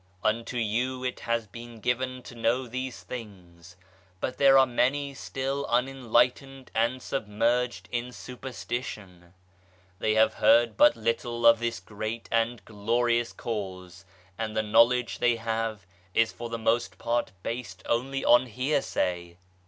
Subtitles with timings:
[0.23, 3.77] Unto you it has been given to know these things,
[4.19, 9.35] but there are many still unenlightened and submerged in superstition.
[9.99, 14.03] They have heard but little of this great and glorious Cause,
[14.39, 19.37] and the knowledge they have is for the most part based only on hearsay.